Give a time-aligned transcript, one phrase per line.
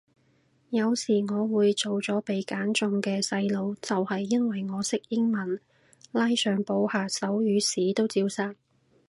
[0.71, 5.61] 有時我會做咗被揀中嘅細路就係因為我識英文，
[6.11, 8.55] 拉上補下手語屎都照殺